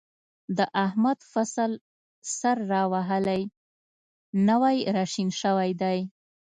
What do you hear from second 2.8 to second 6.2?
وهلی، نوی را شین شوی دی.